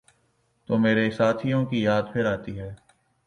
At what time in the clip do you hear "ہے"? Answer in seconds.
2.59-2.73